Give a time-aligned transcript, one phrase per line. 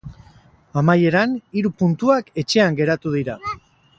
[0.81, 3.39] Amaieran, hiru puntuak etxean geratu dira.